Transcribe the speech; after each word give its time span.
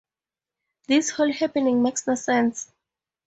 This 0.87 1.11
whole 1.11 1.31
happening 1.31 1.83
makes 1.83 2.07
no 2.07 2.15
sense. 2.15 2.73